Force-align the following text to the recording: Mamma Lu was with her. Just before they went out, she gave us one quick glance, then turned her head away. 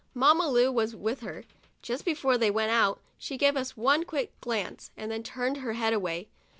Mamma 0.15 0.47
Lu 0.49 0.71
was 0.71 0.95
with 0.95 1.19
her. 1.19 1.43
Just 1.83 2.05
before 2.05 2.35
they 2.35 2.49
went 2.49 2.71
out, 2.71 2.99
she 3.19 3.37
gave 3.37 3.55
us 3.55 3.77
one 3.77 4.03
quick 4.03 4.31
glance, 4.41 4.89
then 4.95 5.21
turned 5.21 5.57
her 5.57 5.73
head 5.73 5.93
away. 5.93 6.27